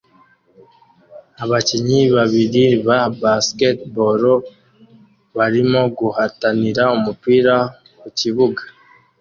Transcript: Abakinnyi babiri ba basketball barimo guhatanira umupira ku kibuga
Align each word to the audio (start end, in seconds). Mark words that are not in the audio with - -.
Abakinnyi 1.43 1.99
babiri 2.15 2.65
ba 2.87 2.99
basketball 3.21 4.23
barimo 5.35 5.81
guhatanira 5.99 6.83
umupira 6.97 7.55
ku 7.99 8.07
kibuga 8.17 8.61